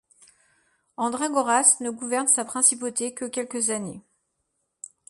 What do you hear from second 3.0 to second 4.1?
que quelques années.